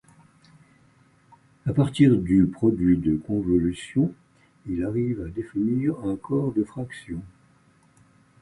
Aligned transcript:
À 1.67 1.73
partir 1.73 2.17
du 2.17 2.47
produit 2.47 2.97
de 2.97 3.17
convolution, 3.17 4.11
il 4.65 4.83
arrive 4.83 5.21
à 5.21 5.27
définir 5.29 5.95
un 6.03 6.15
corps 6.15 6.51
de 6.53 6.63
fractions. 6.63 7.21